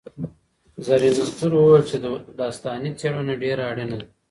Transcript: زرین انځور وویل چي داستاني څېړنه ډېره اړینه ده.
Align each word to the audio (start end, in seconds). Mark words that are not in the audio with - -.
زرین 0.85 1.15
انځور 1.21 1.51
وویل 1.55 1.83
چي 1.89 1.97
داستاني 2.39 2.91
څېړنه 2.99 3.33
ډېره 3.43 3.63
اړینه 3.71 3.95
ده. 4.01 4.07